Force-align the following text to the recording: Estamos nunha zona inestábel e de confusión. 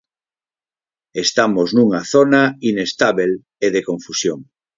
Estamos 1.25 1.67
nunha 1.75 2.01
zona 2.13 2.41
inestábel 2.71 3.31
e 3.65 3.67
de 3.75 3.81
confusión. 3.89 4.39